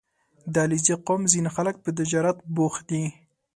•د 0.53 0.55
علیزي 0.65 0.95
قوم 1.07 1.21
ځینې 1.31 1.49
خلک 1.55 1.75
په 1.83 1.89
تجارت 1.99 2.37
بوخت 2.55 2.83
دي. 2.91 3.03